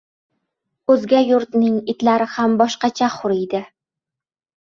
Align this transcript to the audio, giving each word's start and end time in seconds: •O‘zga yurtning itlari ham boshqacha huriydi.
•O‘zga 0.93 1.19
yurtning 1.31 1.75
itlari 1.93 2.27
ham 2.37 2.55
boshqacha 2.63 3.11
huriydi. 3.17 3.61